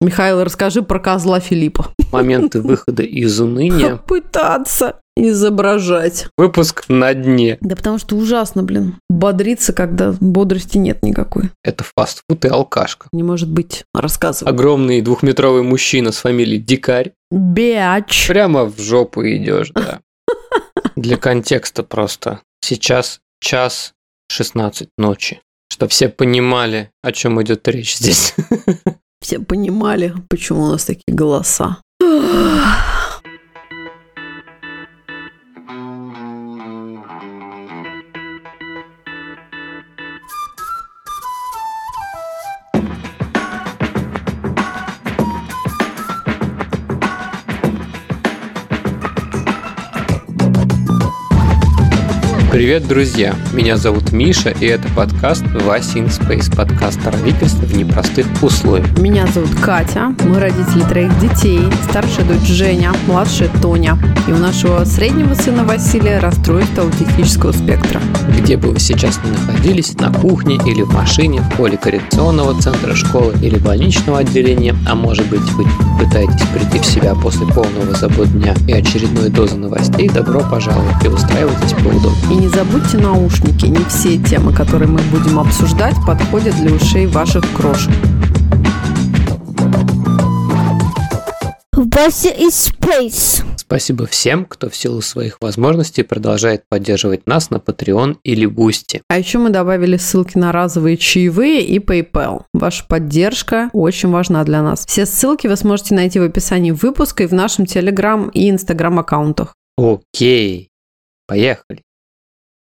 Михаил, 0.00 0.44
расскажи 0.44 0.82
про 0.82 0.98
козла 1.00 1.40
Филиппа. 1.40 1.92
Моменты 2.12 2.60
выхода 2.60 3.02
из 3.02 3.40
уныния. 3.40 3.96
Пытаться 4.06 5.00
изображать. 5.16 6.26
Выпуск 6.36 6.84
на 6.88 7.14
дне. 7.14 7.56
Да 7.62 7.74
потому 7.76 7.98
что 7.98 8.16
ужасно, 8.16 8.62
блин. 8.62 8.96
Бодриться, 9.08 9.72
когда 9.72 10.14
бодрости 10.20 10.76
нет 10.76 11.02
никакой. 11.02 11.50
Это 11.64 11.84
фастфуд 11.96 12.44
и 12.44 12.48
алкашка. 12.48 13.08
Не 13.12 13.22
может 13.22 13.50
быть. 13.50 13.84
Рассказывай. 13.94 14.50
Огромный 14.50 15.00
двухметровый 15.00 15.62
мужчина 15.62 16.12
с 16.12 16.18
фамилией 16.18 16.60
Дикарь. 16.60 17.12
Биач. 17.30 18.28
Прямо 18.28 18.64
в 18.64 18.78
жопу 18.78 19.22
идешь, 19.22 19.70
да. 19.74 20.00
Для 20.96 21.16
контекста 21.16 21.82
просто. 21.82 22.40
Сейчас 22.60 23.20
час 23.40 23.94
16 24.28 24.88
ночи. 24.98 25.40
Чтобы 25.72 25.90
все 25.90 26.10
понимали, 26.10 26.90
о 27.02 27.12
чем 27.12 27.40
идет 27.42 27.66
речь 27.68 27.96
здесь. 27.96 28.34
Все 29.20 29.38
понимали, 29.38 30.14
почему 30.28 30.64
у 30.64 30.70
нас 30.72 30.84
такие 30.84 31.14
голоса. 31.14 31.78
Привет, 52.56 52.88
друзья! 52.88 53.34
Меня 53.52 53.76
зовут 53.76 54.12
Миша, 54.12 54.48
и 54.48 54.64
это 54.64 54.88
подкаст 54.96 55.44
Вася 55.66 55.98
in 55.98 56.06
Space, 56.06 56.50
подкаст 56.56 56.98
о 57.06 57.10
родительстве 57.10 57.66
в 57.66 57.76
непростых 57.76 58.24
условиях. 58.40 58.98
Меня 58.98 59.26
зовут 59.26 59.54
Катя, 59.60 60.14
мы 60.24 60.40
родители 60.40 60.80
троих 60.88 61.12
детей, 61.18 61.60
старшая 61.90 62.24
дочь 62.24 62.48
Женя, 62.48 62.94
младшая 63.08 63.50
Тоня. 63.60 63.98
И 64.26 64.32
у 64.32 64.38
нашего 64.38 64.82
среднего 64.86 65.34
сына 65.34 65.64
Василия 65.64 66.18
расстройство 66.18 66.84
аутистического 66.84 67.52
спектра. 67.52 68.00
Где 68.38 68.56
бы 68.56 68.70
вы 68.70 68.80
сейчас 68.80 69.20
ни 69.22 69.30
находились, 69.32 69.92
на 70.00 70.10
кухне 70.10 70.58
или 70.64 70.80
в 70.80 70.94
машине, 70.94 71.42
в 71.42 71.56
холле 71.56 71.76
коррекционного 71.76 72.58
центра 72.58 72.94
школы 72.94 73.34
или 73.42 73.58
больничного 73.58 74.20
отделения, 74.20 74.74
а 74.88 74.94
может 74.94 75.26
быть 75.26 75.42
вы 75.52 75.66
пытаетесь 75.98 76.46
прийти 76.54 76.78
в 76.78 76.86
себя 76.86 77.14
после 77.14 77.46
полного 77.48 77.94
забот 77.94 78.32
дня 78.32 78.54
и 78.66 78.72
очередной 78.72 79.28
дозы 79.28 79.56
новостей, 79.56 80.08
добро 80.08 80.40
пожаловать 80.40 81.04
и 81.04 81.08
устраивайтесь 81.08 81.74
поудобнее. 81.74 82.45
И 82.46 82.48
не 82.48 82.54
забудьте 82.54 82.98
наушники, 82.98 83.66
не 83.66 83.84
все 83.86 84.18
темы, 84.18 84.52
которые 84.54 84.88
мы 84.88 85.00
будем 85.10 85.40
обсуждать, 85.40 85.96
подходят 86.06 86.54
для 86.54 86.72
ушей 86.72 87.06
ваших 87.06 87.44
крошек. 87.56 87.92
Вася 91.72 92.28
из 92.28 92.70
Space. 92.70 93.44
Спасибо 93.56 94.06
всем, 94.06 94.44
кто 94.44 94.70
в 94.70 94.76
силу 94.76 95.00
своих 95.00 95.38
возможностей 95.40 96.04
продолжает 96.04 96.62
поддерживать 96.68 97.26
нас 97.26 97.50
на 97.50 97.56
Patreon 97.56 98.18
или 98.22 98.46
Boosty. 98.46 99.00
А 99.08 99.18
еще 99.18 99.38
мы 99.38 99.50
добавили 99.50 99.96
ссылки 99.96 100.38
на 100.38 100.52
разовые 100.52 100.96
чаевые 100.98 101.62
и 101.62 101.80
PayPal. 101.80 102.44
Ваша 102.54 102.84
поддержка 102.86 103.70
очень 103.72 104.10
важна 104.10 104.44
для 104.44 104.62
нас. 104.62 104.86
Все 104.86 105.04
ссылки 105.04 105.48
вы 105.48 105.56
сможете 105.56 105.96
найти 105.96 106.20
в 106.20 106.22
описании 106.22 106.70
выпуска 106.70 107.24
и 107.24 107.26
в 107.26 107.32
нашем 107.32 107.64
Telegram 107.64 108.30
и 108.30 108.48
Instagram 108.50 109.00
аккаунтах. 109.00 109.54
Окей, 109.76 110.70
поехали. 111.26 111.85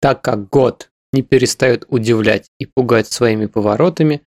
Так 0.06 0.22
как 0.22 0.50
год 0.50 0.92
не 1.14 1.24
перестает 1.24 1.86
удивлять 1.90 2.46
и 2.60 2.68
пугать 2.68 3.08
своими 3.08 3.48
поворотами, 3.48 4.22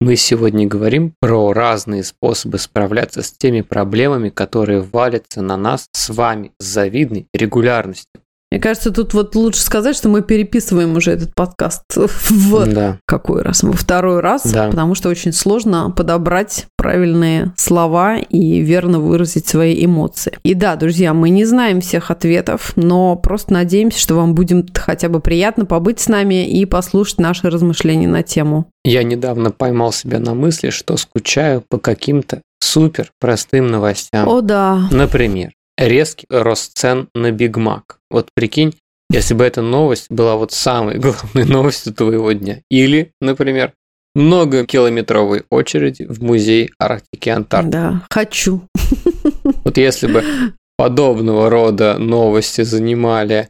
мы 0.00 0.16
сегодня 0.16 0.66
говорим 0.66 1.14
про 1.20 1.52
разные 1.52 2.02
способы 2.02 2.58
справляться 2.58 3.22
с 3.22 3.30
теми 3.30 3.60
проблемами, 3.60 4.30
которые 4.30 4.80
валятся 4.80 5.40
на 5.40 5.56
нас 5.56 5.86
с 5.92 6.10
вами 6.10 6.50
с 6.58 6.64
завидной 6.64 7.28
регулярностью. 7.32 8.20
Мне 8.50 8.60
кажется, 8.60 8.90
тут 8.90 9.14
вот 9.14 9.36
лучше 9.36 9.60
сказать, 9.60 9.94
что 9.94 10.08
мы 10.08 10.22
переписываем 10.22 10.96
уже 10.96 11.12
этот 11.12 11.34
подкаст 11.36 11.82
в 11.96 12.66
Да. 12.66 12.98
какой 13.06 13.42
раз? 13.42 13.62
Во 13.62 13.72
второй 13.72 14.20
раз, 14.20 14.42
Да. 14.44 14.68
потому 14.68 14.96
что 14.96 15.08
очень 15.08 15.32
сложно 15.32 15.90
подобрать 15.90 16.66
правильные 16.76 17.52
слова 17.56 18.16
и 18.16 18.60
верно 18.60 18.98
выразить 18.98 19.46
свои 19.46 19.84
эмоции. 19.84 20.36
И 20.42 20.54
да, 20.54 20.74
друзья, 20.74 21.14
мы 21.14 21.30
не 21.30 21.44
знаем 21.44 21.80
всех 21.80 22.10
ответов, 22.10 22.72
но 22.74 23.14
просто 23.14 23.52
надеемся, 23.52 24.00
что 24.00 24.16
вам 24.16 24.34
будет 24.34 24.76
хотя 24.76 25.08
бы 25.08 25.20
приятно 25.20 25.64
побыть 25.64 26.00
с 26.00 26.08
нами 26.08 26.48
и 26.48 26.64
послушать 26.64 27.20
наши 27.20 27.48
размышления 27.50 28.08
на 28.08 28.22
тему. 28.24 28.66
Я 28.84 29.04
недавно 29.04 29.52
поймал 29.52 29.92
себя 29.92 30.18
на 30.18 30.34
мысли, 30.34 30.70
что 30.70 30.96
скучаю 30.96 31.62
по 31.68 31.78
каким-то 31.78 32.40
супер 32.60 33.10
простым 33.20 33.68
новостям. 33.68 34.28
О 34.28 34.40
да, 34.40 34.88
Например, 34.90 35.50
резкий 35.80 36.26
рост 36.30 36.76
цен 36.76 37.08
на 37.14 37.32
Биг 37.32 37.56
Мак. 37.56 37.98
Вот 38.10 38.28
прикинь, 38.34 38.74
если 39.10 39.34
бы 39.34 39.44
эта 39.44 39.62
новость 39.62 40.06
была 40.10 40.36
вот 40.36 40.52
самой 40.52 40.98
главной 40.98 41.44
новостью 41.44 41.94
твоего 41.94 42.32
дня. 42.32 42.60
Или, 42.70 43.12
например, 43.20 43.72
многокилометровой 44.14 45.44
очереди 45.50 46.04
в 46.04 46.22
музей 46.22 46.70
Арктики 46.78 47.28
и 47.28 47.32
Антарктики. 47.32 47.72
да, 47.72 48.02
хочу. 48.10 48.62
Вот 49.64 49.76
если 49.76 50.06
бы 50.06 50.24
подобного 50.76 51.50
рода 51.50 51.98
новости 51.98 52.62
занимали 52.62 53.48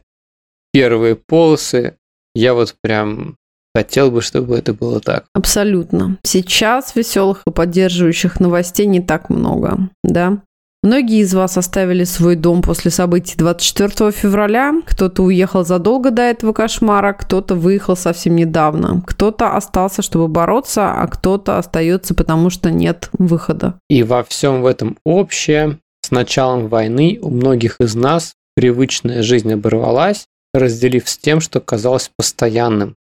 первые 0.73 1.15
полосы, 1.15 1.95
я 2.35 2.53
вот 2.53 2.75
прям 2.81 3.35
хотел 3.73 4.11
бы, 4.11 4.21
чтобы 4.21 4.57
это 4.57 4.73
было 4.73 4.99
так. 4.99 5.25
Абсолютно. 5.33 6.17
Сейчас 6.23 6.95
веселых 6.95 7.43
и 7.47 7.51
поддерживающих 7.51 8.39
новостей 8.39 8.85
не 8.85 9.01
так 9.01 9.29
много, 9.29 9.89
да? 10.03 10.43
Многие 10.83 11.19
из 11.19 11.31
вас 11.35 11.57
оставили 11.57 12.05
свой 12.05 12.35
дом 12.35 12.63
после 12.63 12.89
событий 12.89 13.35
24 13.37 14.11
февраля. 14.11 14.73
Кто-то 14.83 15.21
уехал 15.21 15.63
задолго 15.63 16.09
до 16.09 16.23
этого 16.23 16.53
кошмара, 16.53 17.13
кто-то 17.13 17.53
выехал 17.53 17.95
совсем 17.95 18.35
недавно. 18.35 19.03
Кто-то 19.05 19.55
остался, 19.55 20.01
чтобы 20.01 20.27
бороться, 20.27 20.91
а 20.91 21.05
кто-то 21.05 21.59
остается, 21.59 22.15
потому 22.15 22.49
что 22.49 22.71
нет 22.71 23.09
выхода. 23.13 23.75
И 23.91 24.01
во 24.01 24.23
всем 24.23 24.63
в 24.63 24.65
этом 24.65 24.97
общее, 25.05 25.77
с 26.01 26.09
началом 26.09 26.67
войны 26.67 27.19
у 27.21 27.29
многих 27.29 27.75
из 27.79 27.93
нас 27.93 28.33
привычная 28.55 29.21
жизнь 29.21 29.53
оборвалась, 29.53 30.25
разделив 30.51 31.07
с 31.07 31.15
тем, 31.15 31.41
что 31.41 31.59
казалось 31.59 32.09
постоянным. 32.17 32.95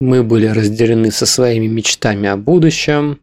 Мы 0.00 0.22
были 0.22 0.46
разделены 0.46 1.10
со 1.10 1.26
своими 1.26 1.66
мечтами 1.66 2.28
о 2.28 2.36
будущем, 2.36 3.18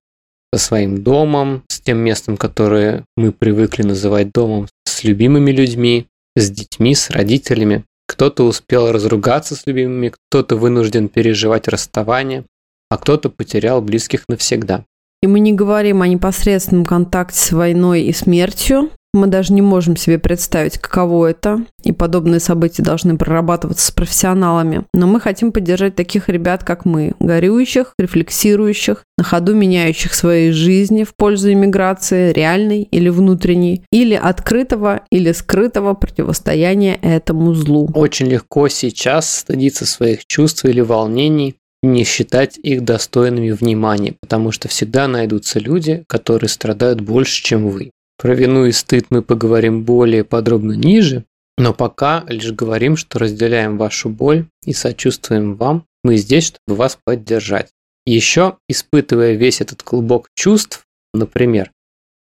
со 0.54 0.60
своим 0.60 1.04
домом, 1.04 1.64
с 1.68 1.80
тем 1.80 1.98
местом, 2.00 2.38
которое 2.38 3.04
мы 3.16 3.32
привыкли 3.32 3.84
называть 3.84 4.32
домом, 4.32 4.68
с 4.86 5.04
любимыми 5.04 5.52
людьми, 5.52 6.08
с 6.36 6.50
детьми, 6.50 6.96
с 6.96 7.10
родителями. 7.10 7.84
Кто-то 8.08 8.44
успел 8.44 8.92
разругаться 8.92 9.56
с 9.56 9.68
любимыми, 9.68 10.10
кто-то 10.10 10.56
вынужден 10.56 11.10
переживать 11.10 11.68
расставание, 11.68 12.46
а 12.90 12.98
кто-то 12.98 13.30
потерял 13.30 13.82
близких 13.82 14.24
навсегда. 14.30 14.86
И 15.22 15.28
мы 15.28 15.40
не 15.40 15.52
говорим 15.54 16.02
о 16.02 16.08
непосредственном 16.08 16.86
контакте 16.86 17.40
с 17.40 17.52
войной 17.52 18.04
и 18.04 18.14
смертью. 18.14 18.92
Мы 19.18 19.26
даже 19.26 19.52
не 19.52 19.64
можем 19.64 19.98
себе 19.98 20.20
представить, 20.20 20.78
каково 20.78 21.32
это. 21.32 21.66
И 21.84 21.92
подобные 21.92 22.40
события 22.40 22.84
должны 22.84 23.18
прорабатываться 23.18 23.88
с 23.88 23.92
профессионалами. 23.92 24.84
Но 24.94 25.08
мы 25.08 25.20
хотим 25.20 25.52
поддержать 25.52 25.96
таких 25.96 26.30
ребят, 26.30 26.64
как 26.64 26.86
мы. 26.86 27.14
Горюющих, 27.20 27.94
рефлексирующих, 27.98 29.04
на 29.18 29.24
ходу 29.24 29.56
меняющих 29.56 30.14
свои 30.14 30.52
жизни 30.52 31.04
в 31.04 31.16
пользу 31.16 31.52
иммиграции, 31.52 32.32
реальной 32.32 32.84
или 32.84 33.10
внутренней, 33.10 33.82
или 33.92 34.14
открытого 34.14 35.02
или 35.10 35.32
скрытого 35.32 35.96
противостояния 35.96 37.00
этому 37.02 37.56
злу. 37.56 37.90
Очень 37.96 38.28
легко 38.28 38.68
сейчас 38.68 39.40
стыдиться 39.40 39.88
своих 39.88 40.28
чувств 40.28 40.64
или 40.66 40.82
волнений 40.82 41.56
не 41.84 42.04
считать 42.04 42.58
их 42.58 42.84
достойными 42.84 43.52
внимания, 43.52 44.16
потому 44.20 44.52
что 44.52 44.68
всегда 44.68 45.08
найдутся 45.08 45.60
люди, 45.60 46.04
которые 46.08 46.50
страдают 46.50 47.02
больше, 47.02 47.44
чем 47.44 47.70
вы. 47.70 47.92
Про 48.18 48.34
вину 48.34 48.66
и 48.66 48.72
стыд 48.72 49.08
мы 49.10 49.22
поговорим 49.22 49.84
более 49.84 50.24
подробно 50.24 50.74
ниже, 50.74 51.26
но 51.58 51.74
пока 51.74 52.24
лишь 52.28 52.52
говорим, 52.52 52.98
что 52.98 53.20
разделяем 53.20 53.78
вашу 53.78 54.10
боль 54.10 54.48
и 54.66 54.74
сочувствуем 54.74 55.56
вам. 55.56 55.86
Мы 56.04 56.18
здесь, 56.18 56.46
чтобы 56.46 56.78
вас 56.78 56.98
поддержать. 57.04 57.72
Еще, 58.06 58.58
испытывая 58.70 59.34
весь 59.34 59.62
этот 59.62 59.84
клубок 59.84 60.30
чувств, 60.36 60.86
например, 61.14 61.72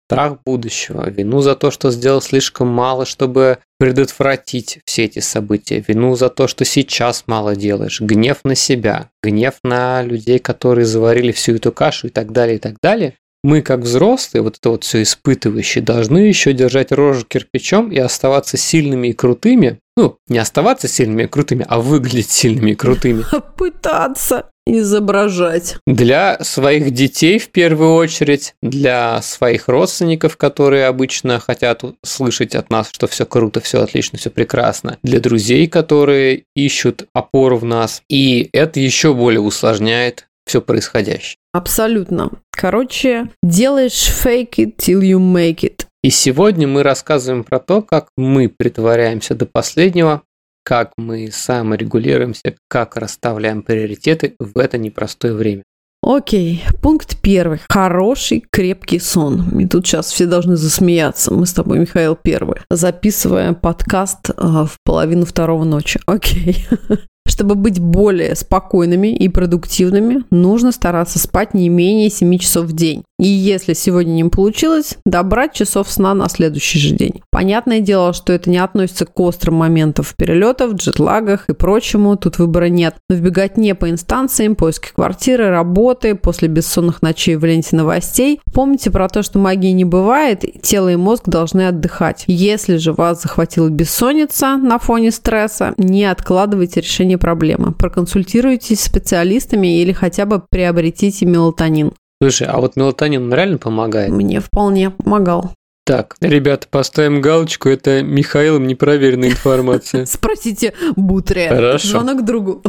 страх 0.07 0.39
будущего, 0.45 1.09
вину 1.11 1.41
за 1.41 1.57
то, 1.57 1.71
что 1.71 1.91
сделал 1.91 2.21
слишком 2.21 2.69
мало, 2.69 3.07
чтобы 3.07 3.59
предотвратить 3.79 4.81
все 4.85 5.05
эти 5.05 5.19
события, 5.19 5.85
вину 5.87 6.15
за 6.15 6.29
то, 6.29 6.47
что 6.47 6.65
сейчас 6.65 7.25
мало 7.27 7.57
делаешь, 7.57 8.01
гнев 8.01 8.41
на 8.45 8.55
себя, 8.55 9.11
гнев 9.23 9.55
на 9.65 10.03
людей, 10.03 10.39
которые 10.39 10.85
заварили 10.85 11.33
всю 11.33 11.57
эту 11.57 11.73
кашу 11.73 12.09
и 12.09 12.11
так 12.11 12.33
далее, 12.33 12.57
и 12.57 12.61
так 12.61 12.77
далее. 12.83 13.15
Мы, 13.45 13.61
как 13.61 13.81
взрослые, 13.81 14.41
вот 14.41 14.57
это 14.57 14.71
вот 14.71 14.85
все 14.85 15.03
испытывающие, 15.03 15.85
должны 15.85 16.17
еще 16.17 16.55
держать 16.55 16.93
рожу 16.93 17.27
кирпичом 17.27 17.93
и 17.93 17.99
оставаться 17.99 18.57
сильными 18.57 19.09
и 19.09 19.13
крутыми. 19.13 19.81
Ну, 19.99 20.17
не 20.29 20.39
оставаться 20.39 20.89
сильными 20.89 21.25
и 21.25 21.27
крутыми, 21.27 21.67
а 21.69 21.79
выглядеть 21.79 22.31
сильными 22.31 22.71
и 22.71 22.75
крутыми. 22.75 23.23
Пытаться. 23.59 24.51
изображать. 24.67 25.77
Для 25.87 26.39
своих 26.43 26.91
детей 26.93 27.39
в 27.39 27.51
первую 27.51 27.97
очередь, 27.97 28.55
для 28.63 29.21
своих 29.21 29.69
родственников, 29.69 30.39
которые 30.39 30.87
обычно 30.87 31.39
хотят 31.39 31.85
слышать 32.03 32.55
от 32.55 32.71
нас, 32.71 32.89
что 32.91 33.07
все 33.09 33.27
круто, 33.27 33.61
все 33.61 33.83
отлично, 33.83 34.17
все 34.17 34.31
прекрасно. 34.31 34.97
Для 35.03 35.21
друзей, 35.21 35.67
которые 35.67 36.45
ищут 36.57 37.07
опору 37.13 37.59
в 37.59 37.65
нас. 37.67 38.01
И 38.09 38.49
это 38.55 38.81
еще 38.81 39.13
более 39.13 39.43
усложняет 39.43 40.29
все 40.47 40.61
происходящее. 40.61 41.37
Абсолютно. 41.53 42.31
Короче, 42.51 43.29
делаешь 43.43 44.09
fake 44.09 44.57
it 44.57 44.77
till 44.77 45.01
you 45.01 45.19
make 45.19 45.61
it. 45.61 45.87
И 46.03 46.11
сегодня 46.11 46.69
мы 46.69 46.83
рассказываем 46.83 47.45
про 47.45 47.59
то, 47.59 47.81
как 47.81 48.09
мы 48.17 48.49
притворяемся 48.49 49.35
до 49.35 49.47
последнего, 49.47 50.23
как 50.65 50.93
мы 50.97 51.31
саморегулируемся, 51.31 52.57
как 52.69 52.97
расставляем 52.97 53.63
приоритеты 53.63 54.35
в 54.39 54.59
это 54.59 54.79
непростое 54.79 55.35
время. 55.35 55.63
Окей, 56.07 56.63
пункт 56.83 57.17
первый. 57.23 57.61
Хороший, 57.71 58.45
крепкий 58.51 58.99
сон. 58.99 59.59
И 59.59 59.67
тут 59.67 59.87
сейчас 59.87 60.13
все 60.13 60.27
должны 60.27 60.57
засмеяться. 60.57 61.33
Мы 61.33 61.47
с 61.47 61.55
тобой, 61.55 61.79
Михаил, 61.79 62.15
первый. 62.15 62.59
Записываем 62.69 63.55
подкаст 63.55 64.29
э, 64.29 64.33
в 64.37 64.77
половину 64.85 65.25
второго 65.25 65.65
ночи. 65.65 65.99
Окей. 66.05 66.67
Чтобы 67.27 67.55
быть 67.55 67.81
более 67.81 68.37
спокойными 68.37 69.09
и 69.09 69.29
продуктивными, 69.29 70.25
нужно 70.31 70.73
стараться 70.73 71.19
спать 71.19 71.55
не 71.55 71.69
менее 71.69 72.11
7 72.11 72.39
часов 72.39 72.67
в 72.67 72.73
день. 72.73 73.03
И 73.19 73.29
если 73.29 73.75
сегодня 73.75 74.11
не 74.11 74.25
получилось, 74.25 74.99
добрать 75.07 75.53
часов 75.53 75.91
сна 75.91 76.15
на 76.15 76.29
следующий 76.29 76.81
же 76.81 76.95
день. 76.95 77.23
Понятное 77.31 77.81
дело, 77.81 78.13
что 78.13 78.33
это 78.33 78.51
не 78.51 78.59
относится 78.59 79.07
к 79.07 79.19
острым 79.21 79.55
моментам 79.55 80.05
перелетов, 80.17 80.75
джетлагах 80.75 81.49
и 81.49 81.55
прочему, 81.55 82.17
тут 82.17 82.39
выбора 82.39 82.67
нет. 82.67 82.97
Но 83.09 83.17
вбегать 83.17 83.57
не 83.57 83.75
по 83.75 83.89
инстанциям, 83.89 84.57
поиски 84.57 84.93
квартиры, 84.93 85.49
работы, 85.49 86.17
после 86.17 86.49
бессонных 86.49 87.03
ночей 87.03 87.37
в 87.37 87.45
ленте 87.45 87.77
новостей. 87.77 88.41
Помните 88.53 88.91
про 88.91 89.09
то, 89.09 89.23
что 89.23 89.39
магии 89.39 89.71
не 89.71 89.85
бывает, 89.85 90.45
тело 90.63 90.91
и 90.91 90.97
мозг 90.97 91.25
должны 91.27 91.69
отдыхать. 91.69 92.25
Если 92.27 92.77
же 92.77 92.93
вас 92.93 93.23
захватила 93.23 93.69
бессонница 93.69 94.57
на 94.57 94.79
фоне 94.79 95.13
стресса, 95.13 95.73
не 95.79 96.05
откладывайте 96.05 96.81
решение 96.81 97.14
проблемы. 97.19 97.73
Проконсультируйтесь 97.73 98.81
с 98.81 98.85
специалистами 98.85 99.81
или 99.81 99.93
хотя 99.93 100.27
бы 100.27 100.43
приобретите 100.51 101.27
мелатонин. 101.27 101.93
Слушай, 102.23 102.47
а 102.47 102.59
вот 102.61 102.77
мелатонин 102.77 103.33
реально 103.33 103.59
помогает? 103.59 104.11
Мне 104.11 104.41
вполне 104.41 104.91
помогал. 104.91 105.53
Так, 105.87 106.17
ребята, 106.23 106.67
поставим 106.71 107.21
галочку, 107.21 107.69
это 107.69 108.03
Михаилом 108.03 108.67
непроверенная 108.67 109.29
информация. 109.29 110.07
Спросите 110.07 110.73
Бутрия. 110.97 111.51
Хорошо. 111.51 111.89
Звонок 111.89 112.25
другу. 112.25 112.63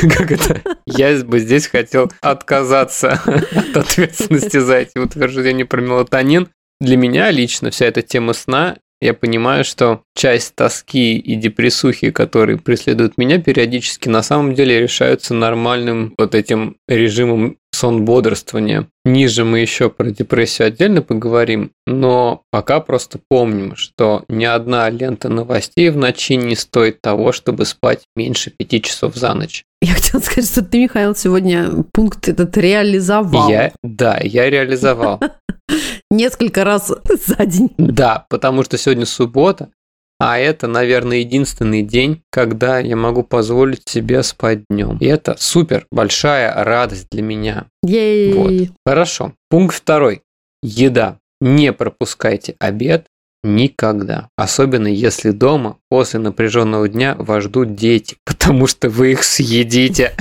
Как 0.00 0.32
это? 0.32 0.62
Я 0.86 1.14
бы 1.24 1.40
здесь 1.40 1.66
хотел 1.66 2.10
отказаться 2.22 3.20
от 3.54 3.76
ответственности 3.76 4.58
за 4.58 4.76
эти 4.76 4.96
утверждения 4.96 5.66
про 5.66 5.82
мелатонин. 5.82 6.48
Для 6.80 6.96
меня 6.96 7.30
лично 7.30 7.70
вся 7.70 7.84
эта 7.84 8.00
тема 8.00 8.32
сна 8.32 8.76
я 9.00 9.14
понимаю, 9.14 9.64
что 9.64 10.02
часть 10.16 10.54
тоски 10.54 11.16
и 11.18 11.34
депрессухи, 11.34 12.10
которые 12.10 12.58
преследуют 12.58 13.18
меня 13.18 13.38
периодически, 13.38 14.08
на 14.08 14.22
самом 14.22 14.54
деле 14.54 14.80
решаются 14.80 15.34
нормальным 15.34 16.14
вот 16.16 16.34
этим 16.34 16.76
режимом 16.88 17.58
сон 17.74 18.04
бодрствования. 18.04 18.88
Ниже 19.04 19.44
мы 19.44 19.58
еще 19.58 19.90
про 19.90 20.10
депрессию 20.10 20.68
отдельно 20.68 21.02
поговорим, 21.02 21.72
но 21.86 22.42
пока 22.50 22.80
просто 22.80 23.18
помним, 23.28 23.76
что 23.76 24.24
ни 24.28 24.44
одна 24.44 24.88
лента 24.88 25.28
новостей 25.28 25.90
в 25.90 25.96
ночи 25.96 26.36
не 26.36 26.56
стоит 26.56 27.02
того, 27.02 27.32
чтобы 27.32 27.66
спать 27.66 28.04
меньше 28.16 28.50
пяти 28.56 28.80
часов 28.80 29.16
за 29.16 29.34
ночь. 29.34 29.64
Я 29.84 29.92
хотела 29.92 30.22
сказать, 30.22 30.50
что 30.50 30.64
ты, 30.64 30.78
Михаил, 30.78 31.14
сегодня 31.14 31.84
пункт 31.92 32.26
этот 32.26 32.56
реализовал. 32.56 33.50
Я, 33.50 33.70
да, 33.82 34.18
я 34.22 34.48
реализовал. 34.48 35.20
Несколько 36.10 36.64
раз 36.64 36.88
за 36.88 37.44
день. 37.44 37.70
Да, 37.76 38.24
потому 38.30 38.62
что 38.62 38.78
сегодня 38.78 39.04
суббота, 39.04 39.68
а 40.18 40.38
это, 40.38 40.68
наверное, 40.68 41.18
единственный 41.18 41.82
день, 41.82 42.22
когда 42.30 42.78
я 42.78 42.96
могу 42.96 43.24
позволить 43.24 43.86
себе 43.86 44.22
спать 44.22 44.60
днем. 44.70 44.96
И 45.02 45.04
это 45.04 45.36
супер 45.38 45.86
большая 45.90 46.64
радость 46.64 47.08
для 47.10 47.20
меня. 47.20 47.66
Ей. 47.82 48.32
Вот. 48.32 48.76
Хорошо. 48.86 49.34
Пункт 49.50 49.76
второй. 49.76 50.22
Еда. 50.62 51.18
Не 51.42 51.74
пропускайте 51.74 52.56
обед 52.58 53.04
никогда. 53.44 54.28
Особенно 54.36 54.88
если 54.88 55.30
дома 55.30 55.76
после 55.88 56.20
напряженного 56.20 56.88
дня 56.88 57.14
вас 57.18 57.44
ждут 57.44 57.74
дети, 57.74 58.16
потому 58.24 58.66
что 58.66 58.88
вы 58.88 59.12
их 59.12 59.24
съедите. 59.24 60.12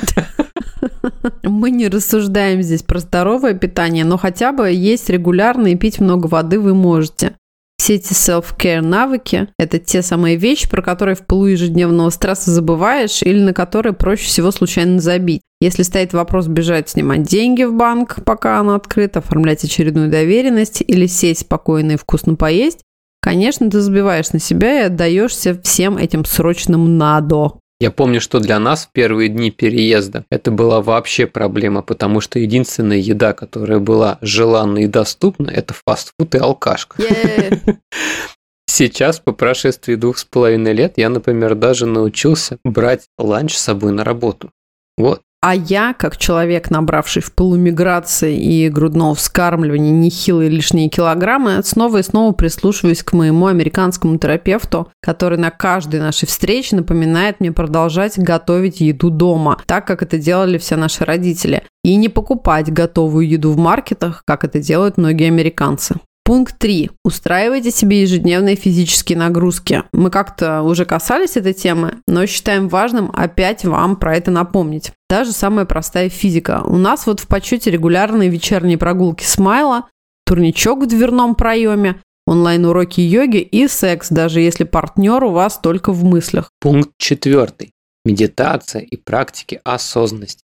Мы 1.44 1.72
не 1.72 1.88
рассуждаем 1.88 2.62
здесь 2.62 2.84
про 2.84 3.00
здоровое 3.00 3.54
питание, 3.54 4.06
но 4.06 4.18
хотя 4.18 4.52
бы 4.52 4.70
есть 4.70 5.10
регулярно 5.10 5.68
и 5.68 5.75
пить 5.75 6.00
много 6.00 6.28
воды 6.28 6.60
вы 6.60 6.74
можете. 6.74 7.36
Все 7.78 7.96
эти 7.96 8.14
self-care 8.14 8.81
навыки– 8.81 9.50
это 9.60 9.78
те 9.78 10.02
самые 10.02 10.38
вещи, 10.38 10.70
про 10.70 10.81
которые 10.81 11.16
в 11.16 11.25
пылу 11.25 11.48
ежедневного 11.48 12.10
стресса 12.12 12.52
забываешь 12.52 13.22
или 13.24 13.40
на 13.40 13.54
которые 13.54 13.94
проще 13.94 14.25
всего 14.25 14.52
случайно 14.52 15.02
забить. 15.02 15.42
Если 15.60 15.84
стоит 15.84 16.14
вопрос 16.14 16.48
бежать 16.48 16.90
снимать 16.90 17.24
деньги 17.24 17.64
в 17.64 17.74
банк, 17.74 18.24
пока 18.24 18.60
оно 18.60 18.75
открыто, 18.75 19.20
оформлять 19.20 19.64
очередную 19.64 20.10
доверенность 20.10 20.81
или 20.86 21.08
сесть 21.08 21.42
спокойно 21.42 21.94
и 21.94 21.98
вкусно 21.98 22.36
поесть, 22.36 22.84
конечно, 23.24 23.72
ты 23.72 23.80
забиваешь 23.80 24.31
на 24.34 24.40
себя 24.40 24.81
и 24.81 24.86
отдаешься 24.86 25.60
всем 25.64 25.98
этим 25.98 26.25
срочным 26.25 26.98
надо. 26.98 27.54
Я 27.80 27.90
помню, 27.92 28.22
что 28.22 28.40
для 28.40 28.60
нас 28.60 28.86
в 28.86 28.92
первые 28.92 29.30
дни 29.30 29.50
переезда 29.50 30.25
это 30.30 30.52
была 30.52 30.81
вообще 30.81 31.25
проблема, 31.25 31.81
потому 31.81 32.22
что 32.22 32.40
единственная 32.40 32.98
еда, 32.98 33.34
которая 33.34 33.80
была 33.80 34.20
желанна 34.22 34.80
и 34.80 34.88
доступна, 34.88 35.50
это 35.50 35.74
фастфуд 35.74 36.36
и 36.36 36.38
алкашка. 36.38 37.02
Yeah. 37.02 37.78
Сейчас, 38.68 39.20
по 39.20 39.34
прошествии 39.34 39.96
двух 39.96 40.18
с 40.18 40.25
половиной 40.25 40.74
лет, 40.74 40.94
я, 40.98 41.10
например, 41.10 41.56
даже 41.56 41.86
научился 41.86 42.58
брать 42.64 43.04
ланч 43.18 43.56
с 43.56 43.62
собой 43.62 43.92
на 43.92 44.04
работу. 44.04 44.52
Вот. 44.98 45.22
А 45.45 45.56
я, 45.56 45.94
как 45.94 46.16
человек, 46.16 46.69
набравший 46.69 47.22
в 47.22 47.34
полумиграции 47.34 48.42
и 48.42 48.69
грудного 48.69 49.13
вскармливания 49.13 49.92
нехилые 49.92 50.50
лишние 50.50 50.88
килограммы, 50.88 51.62
снова 51.66 51.98
и 51.98 52.01
снова 52.01 52.31
прислушиваюсь 52.31 53.04
к 53.04 53.12
моему 53.12 53.48
американскому 53.48 54.18
терапевту, 54.18 54.88
который 55.01 55.38
на 55.38 55.51
каждой 55.51 56.00
нашей 56.00 56.28
встрече 56.28 56.78
напоминает 56.78 57.42
мне 57.42 57.51
продолжать 57.51 58.18
готовить 58.18 58.80
еду 58.80 59.10
дома, 59.10 59.60
так 59.66 59.86
как 59.86 60.01
это 60.01 60.18
делали 60.18 60.57
все 60.57 60.78
наши 60.78 61.04
родители, 61.04 61.63
и 61.84 61.98
не 61.98 62.07
покупать 62.07 62.72
готовую 62.72 63.28
еду 63.28 63.51
в 63.51 63.57
маркетах, 63.57 64.24
как 64.25 64.46
это 64.46 64.60
делают 64.60 64.96
многие 64.96 65.28
американцы. 65.28 65.96
Пункт 66.25 66.58
3. 66.58 66.89
Устраивайте 67.03 67.70
себе 67.70 68.01
ежедневные 68.01 68.56
физические 68.56 69.18
нагрузки. 69.18 69.84
Мы 69.92 70.10
как-то 70.10 70.62
уже 70.62 70.86
касались 70.86 71.36
этой 71.36 71.53
темы, 71.53 71.98
но 72.08 72.25
считаем 72.25 72.70
важным 72.70 73.12
опять 73.13 73.65
вам 73.65 73.98
про 73.98 74.15
это 74.15 74.32
напомнить. 74.32 74.94
Даже 75.10 75.34
самая 75.34 75.65
простая 75.65 76.08
физика. 76.08 76.63
У 76.65 76.77
нас 76.77 77.08
вот 77.08 77.20
в 77.20 77.27
почете 77.27 77.72
регулярные 77.72 78.30
вечерние 78.30 78.77
прогулки 78.77 79.25
смайла, 79.25 79.89
турничок 80.25 80.84
в 80.84 80.88
дверном 80.88 81.36
проеме, 81.36 82.01
онлайн-уроки 82.25 83.01
йоги 83.01 83.39
и 83.39 83.68
секс, 83.68 84.08
даже 84.08 84.39
если 84.39 84.63
партнер 84.63 85.25
у 85.25 85.32
вас 85.32 85.60
только 85.60 85.92
в 85.92 86.06
мыслях. 86.06 86.51
Пункт 86.62 86.92
четвертый. 86.98 87.72
Медитация 88.06 88.82
и 88.82 88.96
практики 88.96 89.60
осознанности. 89.65 90.42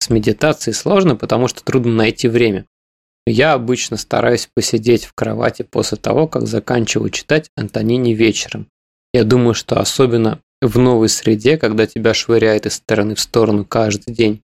С 0.00 0.10
медитацией 0.10 0.74
сложно, 0.74 1.14
потому 1.14 1.46
что 1.46 1.62
трудно 1.62 1.92
найти 1.92 2.26
время. 2.26 2.66
Я 3.30 3.52
обычно 3.52 3.96
стараюсь 3.96 4.48
посидеть 4.52 5.04
в 5.04 5.12
кровати 5.12 5.62
после 5.62 5.96
того, 5.96 6.26
как 6.26 6.48
заканчиваю 6.48 7.10
читать 7.10 7.48
Антонини 7.56 8.12
вечером. 8.12 8.66
Я 9.14 9.22
думаю, 9.22 9.54
что 9.54 9.78
особенно 9.78 10.40
в 10.60 10.78
новой 10.78 11.08
среде, 11.08 11.56
когда 11.56 11.86
тебя 11.86 12.12
швыряет 12.12 12.66
из 12.66 12.74
стороны 12.74 13.14
в 13.14 13.20
сторону 13.20 13.64
каждый 13.64 14.12
день, 14.12 14.42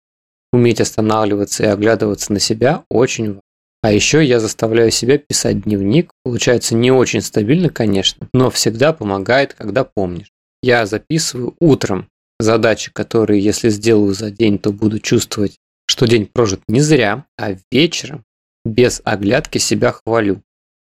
уметь 0.50 0.80
останавливаться 0.80 1.64
и 1.64 1.66
оглядываться 1.66 2.32
на 2.32 2.40
себя 2.40 2.84
очень 2.88 3.26
важно. 3.26 3.42
А 3.82 3.92
еще 3.92 4.24
я 4.24 4.40
заставляю 4.40 4.90
себя 4.90 5.18
писать 5.18 5.62
дневник. 5.62 6.10
Получается 6.22 6.74
не 6.74 6.90
очень 6.90 7.22
стабильно, 7.22 7.68
конечно, 7.68 8.28
но 8.32 8.50
всегда 8.50 8.92
помогает, 8.92 9.54
когда 9.54 9.84
помнишь. 9.84 10.32
Я 10.62 10.86
записываю 10.86 11.54
утром 11.60 12.08
задачи, 12.38 12.90
которые, 12.92 13.42
если 13.42 13.68
сделаю 13.68 14.14
за 14.14 14.30
день, 14.30 14.58
то 14.58 14.72
буду 14.72 14.98
чувствовать, 15.00 15.56
что 15.86 16.06
день 16.06 16.26
прожит 16.26 16.60
не 16.68 16.80
зря, 16.80 17.26
а 17.38 17.56
вечером 17.70 18.24
без 18.64 19.00
оглядки 19.04 19.58
себя 19.58 19.92
хвалю. 19.92 20.42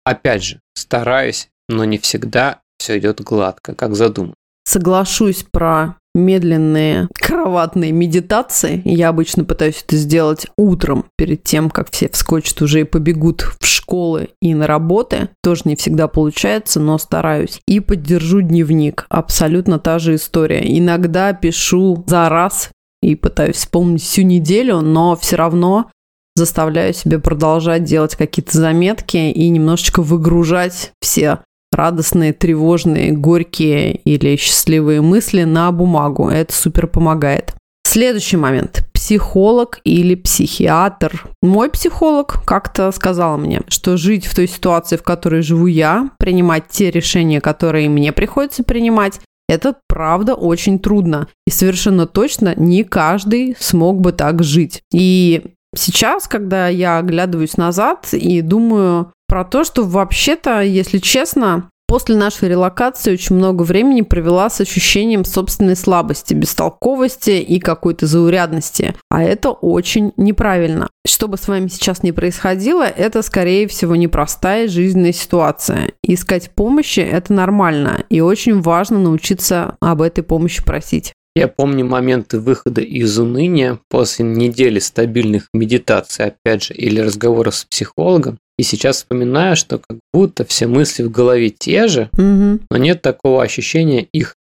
Опять 0.06 0.44
же, 0.44 0.60
стараюсь, 0.76 1.50
но 1.70 1.86
не 1.86 1.98
всегда 1.98 2.62
все 2.78 2.98
идет 3.00 3.22
гладко, 3.22 3.74
как 3.74 3.96
задумано. 3.96 4.36
Соглашусь 4.66 5.46
про 5.52 5.98
медленные 6.16 7.08
кроватные 7.14 7.92
медитации. 7.92 8.82
Я 8.86 9.10
обычно 9.10 9.44
пытаюсь 9.44 9.84
это 9.86 9.96
сделать 9.96 10.48
утром, 10.58 11.06
перед 11.18 11.44
тем, 11.44 11.70
как 11.70 11.92
все 11.92 12.08
вскочат 12.10 12.62
уже 12.62 12.82
и 12.82 12.86
побегут 12.86 13.42
в 13.60 13.66
школы 13.66 14.30
и 14.42 14.54
на 14.54 14.68
работы. 14.68 15.30
Тоже 15.42 15.64
не 15.66 15.76
всегда 15.76 16.08
получается, 16.08 16.80
но 16.80 16.98
стараюсь. 16.98 17.60
И 17.68 17.80
поддержу 17.80 18.42
дневник. 18.42 19.06
Абсолютно 19.10 19.80
та 19.80 20.00
же 20.00 20.16
история. 20.16 20.62
Иногда 20.78 21.34
пишу 21.34 22.04
за 22.08 22.30
раз 22.30 22.70
и 23.02 23.16
пытаюсь 23.16 23.58
вспомнить 23.58 24.04
всю 24.04 24.22
неделю, 24.22 24.82
но 24.82 25.16
все 25.16 25.36
равно 25.36 25.90
заставляю 26.36 26.94
себя 26.94 27.20
продолжать 27.20 27.84
делать 27.84 28.16
какие-то 28.16 28.58
заметки 28.58 29.18
и 29.18 29.50
немножечко 29.50 30.02
выгружать 30.02 30.92
все 31.02 31.40
радостные, 31.72 32.34
тревожные, 32.34 33.12
горькие 33.12 33.96
или 33.96 34.36
счастливые 34.36 35.02
мысли 35.02 35.44
на 35.44 35.72
бумагу. 35.72 36.30
Это 36.30 36.54
супер 36.54 36.88
помогает. 36.88 37.54
Следующий 37.86 38.38
момент. 38.38 38.88
Психолог 38.94 39.80
или 39.84 40.16
психиатр. 40.16 41.28
Мой 41.42 41.70
психолог 41.70 42.44
как-то 42.46 42.92
сказал 42.92 43.38
мне, 43.38 43.62
что 43.68 43.98
жить 43.98 44.26
в 44.26 44.34
той 44.34 44.48
ситуации, 44.48 44.96
в 44.96 45.04
которой 45.04 45.42
живу 45.42 45.68
я, 45.68 46.10
принимать 46.18 46.70
те 46.70 46.90
решения, 46.90 47.42
которые 47.42 47.90
мне 47.90 48.12
приходится 48.14 48.64
принимать, 48.64 49.20
это 49.50 49.76
правда 49.88 50.34
очень 50.34 50.80
трудно. 50.80 51.28
И 51.46 51.52
совершенно 51.52 52.08
точно 52.08 52.56
не 52.56 52.84
каждый 52.84 53.56
смог 53.60 54.00
бы 54.00 54.14
так 54.14 54.42
жить. 54.42 54.82
И 54.92 55.54
сейчас, 55.76 56.28
когда 56.28 56.68
я 56.68 56.98
оглядываюсь 56.98 57.58
назад 57.58 58.14
и 58.14 58.42
думаю 58.42 59.12
про 59.28 59.44
то, 59.44 59.64
что 59.64 59.84
вообще-то, 59.84 60.62
если 60.62 61.00
честно, 61.00 61.70
После 61.94 62.16
нашей 62.16 62.50
релокации 62.50 63.14
очень 63.14 63.36
много 63.36 63.62
времени 63.62 64.02
провела 64.02 64.50
с 64.50 64.60
ощущением 64.60 65.24
собственной 65.24 65.76
слабости, 65.76 66.34
бестолковости 66.34 67.32
и 67.32 67.60
какой-то 67.60 68.08
заурядности. 68.08 68.96
А 69.12 69.22
это 69.22 69.52
очень 69.52 70.12
неправильно. 70.18 70.90
Что 71.06 71.28
бы 71.28 71.38
с 71.38 71.48
вами 71.48 71.68
сейчас 71.68 72.02
ни 72.02 72.10
происходило, 72.10 72.82
это, 72.82 73.22
скорее 73.22 73.68
всего, 73.68 73.96
непростая 73.96 74.68
жизненная 74.70 75.12
ситуация. 75.12 75.92
Искать 76.02 76.50
помощи– 76.56 77.00
это 77.02 77.32
нормально. 77.32 78.06
И 78.10 78.22
очень 78.22 78.60
важно 78.62 78.98
научиться 78.98 79.76
об 79.80 80.02
этой 80.02 80.24
помощи 80.24 80.64
просить. 80.64 81.14
Я 81.36 81.48
помню 81.48 81.86
моменты 81.86 82.40
выхода 82.40 82.82
из 82.82 83.18
уныния 83.18 83.80
после 83.90 84.24
недели 84.24 84.80
стабильных 84.80 85.50
медитаций, 85.54 86.26
опять 86.26 86.64
же, 86.64 86.74
или 86.76 87.00
разговоров 87.00 87.56
с 87.56 87.66
психологом, 87.66 88.38
и 88.60 88.64
сейчас 88.64 88.98
вспоминаю, 88.98 89.56
что 89.56 89.80
как 89.80 89.98
будто 90.14 90.46
все 90.46 90.68
мысли 90.68 91.02
в 91.02 91.10
голове 91.10 91.50
те 91.50 91.88
же, 91.88 92.10
угу. 92.14 92.60
но 92.70 92.78
нет 92.78 93.02
такого 93.02 93.42
ощущения 93.42 94.08
их 94.14 94.36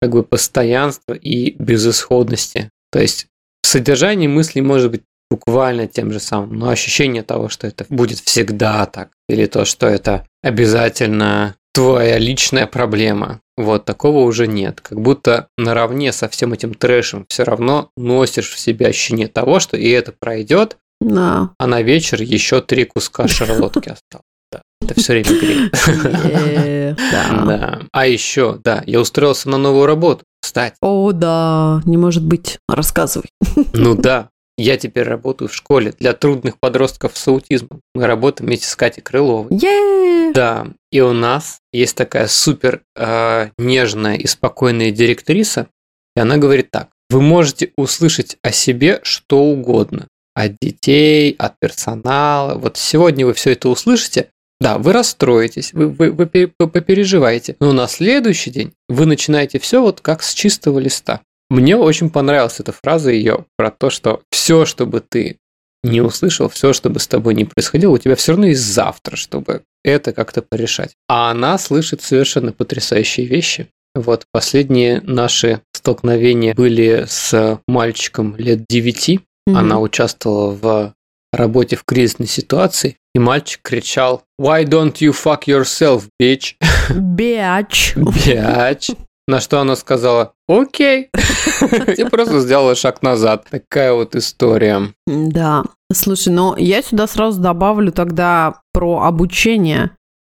как 0.00 0.12
бы 0.12 0.22
постоянства 0.22 1.12
и 1.12 1.50
безысходности. 1.62 2.70
То 2.90 3.00
есть 3.00 3.26
содержание 3.62 4.28
мыслей 4.28 4.62
может 4.62 4.90
быть 4.90 5.02
буквально 5.30 5.86
тем 5.86 6.12
же 6.12 6.20
самым, 6.20 6.58
но 6.58 6.70
ощущение 6.70 7.22
того, 7.22 7.50
что 7.50 7.66
это 7.66 7.84
будет 7.90 8.20
всегда 8.20 8.86
так, 8.86 9.10
или 9.28 9.44
то, 9.44 9.66
что 9.66 9.86
это 9.86 10.26
обязательно 10.42 11.56
твоя 11.78 12.18
личная 12.18 12.66
проблема, 12.66 13.40
вот 13.56 13.84
такого 13.84 14.24
уже 14.24 14.48
нет. 14.48 14.80
Как 14.80 15.00
будто 15.00 15.46
наравне 15.56 16.12
со 16.12 16.28
всем 16.28 16.52
этим 16.52 16.74
трэшем 16.74 17.24
все 17.28 17.44
равно 17.44 17.90
носишь 17.96 18.50
в 18.50 18.58
себе 18.58 18.88
ощущение 18.88 19.28
того, 19.28 19.60
что 19.60 19.76
и 19.76 19.88
это 19.88 20.12
пройдет, 20.18 20.76
да. 21.00 21.50
А 21.56 21.66
на 21.68 21.80
вечер 21.82 22.20
еще 22.20 22.60
три 22.60 22.84
куска 22.84 23.28
шарлотки 23.28 23.90
осталось. 23.90 24.24
Да, 24.50 24.62
это 24.80 24.94
все 24.94 25.12
время 25.12 25.40
греет. 25.40 26.98
Да. 27.46 27.82
А 27.92 28.06
еще, 28.06 28.58
да, 28.64 28.82
я 28.86 28.98
устроился 29.00 29.48
на 29.48 29.58
новую 29.58 29.86
работу. 29.86 30.24
Кстати. 30.40 30.74
О, 30.80 31.12
да, 31.12 31.80
не 31.84 31.96
может 31.96 32.24
быть. 32.24 32.58
Рассказывай. 32.68 33.28
Ну 33.72 33.94
да, 33.94 34.30
я 34.58 34.76
теперь 34.76 35.04
работаю 35.04 35.48
в 35.48 35.54
школе 35.54 35.94
для 35.98 36.12
трудных 36.12 36.58
подростков 36.58 37.16
с 37.16 37.28
аутизмом. 37.28 37.80
Мы 37.94 38.06
работаем 38.06 38.48
вместе 38.48 38.66
с 38.66 38.76
Катей 38.76 39.02
Крыловой. 39.02 39.50
Yeah. 39.50 40.32
Да, 40.34 40.66
и 40.90 41.00
у 41.00 41.12
нас 41.12 41.60
есть 41.72 41.96
такая 41.96 42.26
супер 42.26 42.82
э, 42.96 43.50
нежная 43.56 44.16
и 44.16 44.26
спокойная 44.26 44.90
директриса, 44.90 45.68
и 46.16 46.20
она 46.20 46.36
говорит 46.36 46.70
так. 46.70 46.88
Вы 47.08 47.22
можете 47.22 47.72
услышать 47.76 48.36
о 48.42 48.52
себе 48.52 49.00
что 49.02 49.44
угодно 49.44 50.08
от 50.34 50.56
детей, 50.60 51.34
от 51.38 51.58
персонала. 51.58 52.54
Вот 52.58 52.76
сегодня 52.76 53.26
вы 53.26 53.34
все 53.34 53.52
это 53.52 53.68
услышите, 53.68 54.28
да, 54.60 54.78
вы 54.78 54.92
расстроитесь, 54.92 55.72
вы, 55.72 55.88
вы, 55.88 56.10
вы, 56.10 56.28
вы 56.58 56.68
попереживаете, 56.68 57.56
но 57.60 57.72
на 57.72 57.86
следующий 57.86 58.50
день 58.50 58.72
вы 58.88 59.06
начинаете 59.06 59.58
все 59.58 59.80
вот 59.80 60.00
как 60.00 60.22
с 60.22 60.34
чистого 60.34 60.78
листа. 60.78 61.20
Мне 61.50 61.76
очень 61.76 62.10
понравилась 62.10 62.60
эта 62.60 62.72
фраза 62.72 63.10
ее 63.10 63.46
про 63.56 63.70
то, 63.70 63.90
что 63.90 64.22
все, 64.30 64.64
что 64.64 64.86
бы 64.86 65.00
ты 65.00 65.38
не 65.82 66.00
услышал, 66.00 66.48
все, 66.48 66.72
что 66.72 66.90
бы 66.90 67.00
с 67.00 67.06
тобой 67.06 67.34
не 67.34 67.44
происходило, 67.44 67.92
у 67.92 67.98
тебя 67.98 68.16
все 68.16 68.32
равно 68.32 68.46
есть 68.46 68.62
завтра, 68.62 69.16
чтобы 69.16 69.62
это 69.84 70.12
как-то 70.12 70.42
порешать. 70.42 70.94
А 71.08 71.30
она 71.30 71.56
слышит 71.56 72.02
совершенно 72.02 72.52
потрясающие 72.52 73.26
вещи. 73.26 73.68
Вот 73.94 74.24
последние 74.32 75.00
наши 75.00 75.62
столкновения 75.72 76.54
были 76.54 77.04
с 77.08 77.60
мальчиком 77.66 78.36
лет 78.36 78.64
9, 78.68 79.20
Mm-hmm. 79.48 79.56
Она 79.56 79.80
участвовала 79.80 80.50
в 80.50 80.94
работе 81.32 81.76
в 81.76 81.84
кризисной 81.84 82.26
ситуации, 82.26 82.96
и 83.14 83.18
мальчик 83.18 83.60
кричал 83.62 84.22
«Why 84.40 84.64
don't 84.64 84.96
you 85.00 85.12
fuck 85.12 85.44
yourself, 85.46 86.04
bitch?» 86.20 86.54
Bitch. 86.90 87.96
Bitch. 87.96 88.96
На 89.28 89.40
что 89.40 89.60
она 89.60 89.76
сказала 89.76 90.32
«Окей». 90.48 91.10
И 91.98 92.04
просто 92.04 92.40
сделала 92.40 92.74
шаг 92.74 93.02
назад. 93.02 93.44
Такая 93.50 93.92
вот 93.92 94.16
история. 94.16 94.94
Да. 95.06 95.64
Слушай, 95.92 96.32
ну 96.32 96.56
я 96.56 96.80
сюда 96.80 97.06
сразу 97.06 97.38
добавлю 97.38 97.92
тогда 97.92 98.62
про 98.72 99.02
обучение, 99.02 99.90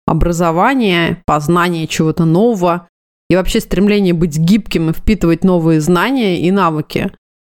образование, 0.07 1.21
познание 1.25 1.87
чего-то 1.87 2.23
нового 2.23 2.87
и 3.29 3.35
вообще 3.35 3.59
стремление 3.59 4.13
быть 4.13 4.37
гибким 4.37 4.89
и 4.89 4.93
впитывать 4.93 5.43
новые 5.43 5.81
знания 5.81 6.39
и 6.39 6.49
навыки. 6.49 7.11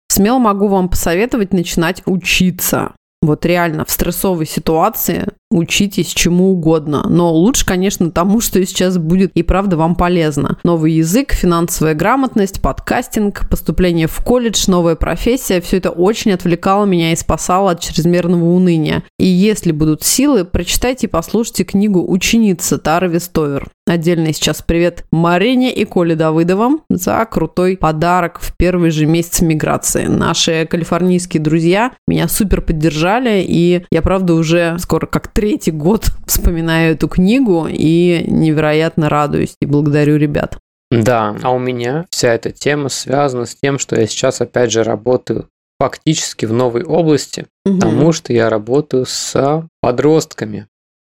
Смело 0.09 0.39
могу 0.39 0.69
вам 0.69 0.89
посоветовать 0.89 1.53
начинать 1.53 2.03
учиться. 2.07 2.95
Вот 3.21 3.45
реально 3.45 3.85
в 3.85 3.91
стрессовой 3.91 4.47
ситуации 4.47 5.29
учитесь 5.51 6.09
чему 6.09 6.53
угодно. 6.53 7.07
Но 7.09 7.33
лучше, 7.33 7.65
конечно, 7.65 8.11
тому, 8.11 8.41
что 8.41 8.65
сейчас 8.65 8.99
будет 8.99 9.33
и 9.35 9.43
правда 9.43 9.77
вам 9.77 9.95
полезно. 9.95 10.59
Новый 10.65 10.93
язык, 10.93 11.33
финансовая 11.33 11.95
грамотность, 11.95 12.61
подкастинг, 12.61 13.49
поступление 13.49 14.07
в 14.07 14.19
колледж, 14.23 14.65
новая 14.69 14.97
профессия– 14.97 15.61
все 15.63 15.79
это 15.79 15.91
очень 15.91 16.33
отвлекало 16.33 16.85
меня 16.85 17.13
и 17.13 17.17
спасало 17.17 17.73
от 17.73 17.81
чрезмерного 17.81 18.45
уныния. 18.45 19.05
И 19.19 19.27
если 19.27 19.73
будут 19.73 20.03
силы, 20.03 20.45
прочитайте 20.45 21.07
и 21.07 21.11
послушайте 21.11 21.65
книгу 21.65 22.05
«Ученица» 22.07 22.79
Тары 22.79 23.09
Вестовер. 23.09 23.69
Отдельный 23.89 24.35
сейчас 24.35 24.63
привет 24.63 25.05
Марине 25.13 25.73
и 25.73 25.85
Коле 25.85 26.17
Давыдовым 26.17 26.83
за 26.91 27.25
крутой 27.25 27.77
подарок 27.77 28.41
в 28.41 28.57
первый 28.57 28.91
же 28.91 29.07
месяц 29.07 29.43
миграции. 29.43 30.07
Наши 30.07 30.67
калифорнийские 30.69 31.41
друзья 31.41 31.93
меня 32.09 32.27
супер 32.27 32.63
поддержали, 32.63 33.45
и 33.47 33.85
я, 33.93 34.03
правда, 34.03 34.35
уже 34.35 34.77
скоро 34.81 35.07
как 35.07 35.33
третий 35.37 35.71
год 35.71 36.11
вспоминаю 36.27 36.95
эту 36.95 37.09
книгу 37.09 37.69
и 37.71 38.25
невероятно 38.27 39.09
радуюсь 39.09 39.55
и 39.61 39.67
благодарю 39.67 40.17
ребят. 40.17 40.59
Да, 40.91 41.37
а 41.43 41.51
у 41.51 41.59
меня 41.59 42.07
вся 42.11 42.33
эта 42.33 42.51
тема 42.51 42.89
связана 42.89 43.45
с 43.45 43.55
тем, 43.55 43.79
что 43.79 44.01
я 44.01 44.07
сейчас 44.07 44.41
опять 44.41 44.73
же 44.73 44.83
работаю 44.83 45.49
фактически 45.79 46.47
в 46.47 46.53
новой 46.53 46.85
области, 46.85 47.47
угу. 47.65 47.79
потому 47.79 48.13
что 48.13 48.33
я 48.33 48.49
работаю 48.49 49.05
с 49.05 49.69
подростками. 49.83 50.69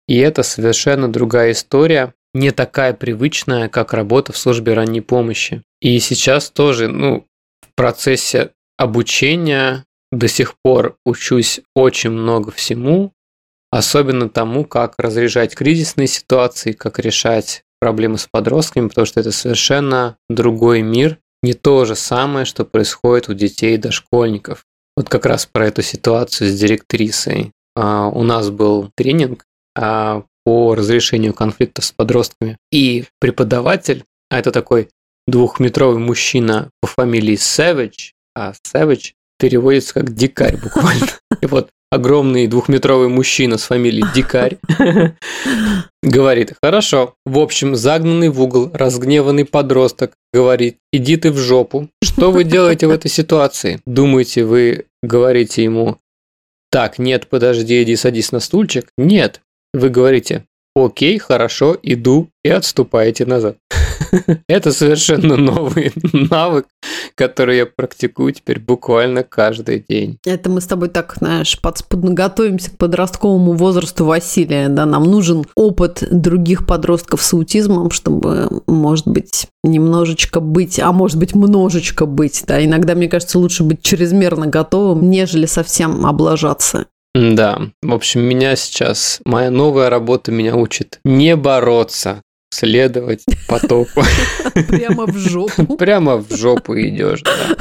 И 0.08 0.17
это 0.17 0.44
совершенно 0.44 1.12
другая 1.12 1.51
история, 1.51 2.13
не 2.34 2.51
такая 2.51 2.94
привычная, 2.94 3.70
как 3.70 3.94
работа 3.94 4.34
в 4.34 4.38
службе 4.38 4.74
ранней 4.74 5.01
помощи. 5.01 5.62
И 5.82 6.00
сейчас 6.00 6.50
тоже, 6.50 6.88
ну, 6.88 7.25
в 7.62 7.75
процессе 7.75 8.51
обучения 8.77 9.84
до 10.12 10.27
сих 10.27 10.55
пор 10.63 10.98
учусь 11.05 11.62
очень 11.75 12.12
много 12.12 12.51
всему, 12.51 13.12
особенно 13.77 14.29
тому, 14.29 14.63
как 14.63 14.96
разряжать 14.98 15.53
кризисные 15.53 16.08
ситуации, 16.08 16.72
как 16.72 16.98
решать 17.00 17.63
проблемы 17.82 18.17
с 18.17 18.27
подростками, 18.32 18.88
потому 18.88 19.05
что 19.05 19.20
это 19.20 19.32
совершенно 19.32 20.15
другой 20.29 20.82
мир, 20.82 21.20
не 21.44 21.53
то 21.53 21.84
же 21.84 21.96
самое, 21.96 22.46
что 22.46 22.63
происходит 22.63 23.27
у 23.27 23.34
детей 23.34 23.75
и 23.75 23.77
дошкольников. 23.77 24.63
Вот 24.96 25.10
как 25.10 25.25
раз 25.25 25.46
про 25.46 25.67
эту 25.67 25.82
ситуацию 25.82 26.50
с 26.50 26.58
директрисой. 26.58 27.51
А, 27.75 28.08
у 28.08 28.24
нас 28.24 28.50
был 28.50 28.91
тренинг 28.96 29.44
а, 29.77 30.24
по 30.46 30.74
разрешению 30.74 31.34
конфликтов 31.34 31.84
с 31.84 31.91
подростками. 31.91 32.58
И 32.72 33.03
преподаватель, 33.20 34.05
а 34.29 34.39
это 34.39 34.51
такой 34.51 34.88
двухметровый 35.27 36.00
мужчина 36.00 36.70
по 36.79 36.88
фамилии 36.88 37.36
Savage, 37.36 38.12
а 38.36 38.53
Savage 38.65 39.12
переводится 39.38 39.96
как 39.96 40.13
дикарь 40.15 40.55
буквально. 40.55 41.08
И 41.41 41.46
вот 41.46 41.70
огромный 41.95 42.47
двухметровый 42.47 43.09
мужчина 43.09 43.57
с 43.57 43.63
фамилией 43.63 44.05
Дикарь, 44.13 44.57
говорит, 46.03 46.53
хорошо, 46.61 47.15
в 47.25 47.39
общем, 47.39 47.75
загнанный 47.75 48.29
в 48.29 48.41
угол, 48.41 48.69
разгневанный 48.73 49.45
подросток 49.45 50.13
говорит, 50.33 50.77
иди 50.91 51.17
ты 51.17 51.31
в 51.31 51.37
жопу. 51.37 51.89
Что 52.03 52.31
вы 52.31 52.43
делаете 52.43 52.87
в 52.87 52.91
этой 52.91 53.09
ситуации? 53.09 53.81
Думаете, 53.85 54.45
вы 54.45 54.85
говорите 55.01 55.63
ему, 55.63 55.97
так, 56.71 56.99
нет, 56.99 57.27
подожди, 57.27 57.81
иди 57.81 57.95
садись 57.95 58.31
на 58.31 58.39
стульчик? 58.39 58.89
Нет. 58.97 59.41
Вы 59.73 59.89
говорите, 59.89 60.45
окей, 60.75 61.17
хорошо, 61.17 61.77
иду 61.81 62.29
и 62.43 62.49
отступаете 62.49 63.25
назад. 63.25 63.57
Это 64.47 64.71
совершенно 64.71 65.35
новый 65.37 65.91
навык, 66.13 66.65
который 67.15 67.57
я 67.57 67.65
практикую 67.65 68.33
теперь 68.33 68.59
буквально 68.59 69.23
каждый 69.23 69.85
день. 69.87 70.17
Это 70.25 70.49
мы 70.49 70.61
с 70.61 70.65
тобой 70.65 70.89
так, 70.89 71.15
знаешь, 71.17 71.59
подспудно 71.59 72.11
готовимся 72.13 72.71
к 72.71 72.77
подростковому 72.77 73.53
возрасту 73.53 74.05
Василия. 74.05 74.69
Да, 74.69 74.85
нам 74.85 75.03
нужен 75.03 75.45
опыт 75.55 76.03
других 76.11 76.65
подростков 76.65 77.21
с 77.21 77.33
аутизмом, 77.33 77.91
чтобы, 77.91 78.61
может 78.67 79.07
быть, 79.07 79.47
немножечко 79.63 80.39
быть, 80.39 80.79
а 80.79 80.91
может 80.91 81.17
быть, 81.17 81.35
множечко 81.35 82.05
быть. 82.05 82.43
Да, 82.47 82.63
иногда, 82.63 82.95
мне 82.95 83.07
кажется, 83.07 83.39
лучше 83.39 83.63
быть 83.63 83.81
чрезмерно 83.81 84.47
готовым, 84.47 85.09
нежели 85.09 85.45
совсем 85.45 86.05
облажаться. 86.05 86.85
Да, 87.15 87.61
в 87.81 87.93
общем, 87.93 88.21
меня 88.21 88.57
сейчас, 88.57 89.21
моя 89.23 89.49
новая 89.49 89.89
работа 89.89 90.33
меня 90.33 90.55
учит 90.57 90.99
не 91.05 91.37
бороться, 91.37 92.21
следовать 92.51 93.25
потоку. 93.47 94.03
Прямо 94.67 95.05
в 95.05 95.17
жопу. 95.17 95.65
Прямо 95.77 96.17
в 96.17 96.35
жопу 96.35 96.75
идешь, 96.75 97.21
да. 97.21 97.55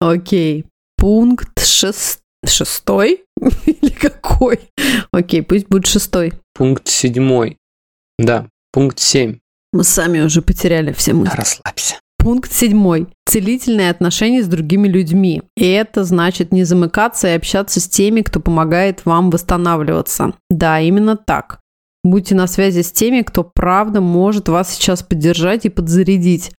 Окей. 0.00 0.66
Пункт 0.96 1.64
шест... 1.64 2.20
шестой? 2.46 3.24
Или 3.66 3.90
какой? 3.90 4.60
Окей, 5.12 5.42
пусть 5.42 5.68
будет 5.68 5.86
шестой. 5.86 6.32
Пункт 6.54 6.88
седьмой. 6.88 7.58
Да, 8.18 8.48
пункт 8.72 8.98
семь. 8.98 9.38
Мы 9.72 9.84
сами 9.84 10.20
уже 10.20 10.40
потеряли 10.40 10.92
все 10.92 11.12
мысли. 11.14 11.36
Расслабься. 11.36 11.96
Пункт 12.18 12.52
седьмой. 12.52 13.08
Целительные 13.26 13.90
отношения 13.90 14.42
с 14.42 14.46
другими 14.46 14.88
людьми. 14.88 15.42
И 15.56 15.66
это 15.66 16.04
значит 16.04 16.52
не 16.52 16.64
замыкаться 16.64 17.28
и 17.28 17.36
общаться 17.36 17.80
с 17.80 17.88
теми, 17.88 18.22
кто 18.22 18.40
помогает 18.40 19.04
вам 19.04 19.30
восстанавливаться. 19.30 20.32
Да, 20.48 20.80
именно 20.80 21.16
так. 21.16 21.60
Будьте 22.04 22.34
на 22.34 22.46
связи 22.46 22.82
с 22.82 22.92
теми, 22.92 23.22
кто 23.22 23.42
правда 23.42 24.02
может 24.02 24.50
вас 24.50 24.74
сейчас 24.74 25.02
поддержать 25.02 25.64
и 25.64 25.70
подзарядить. 25.70 26.52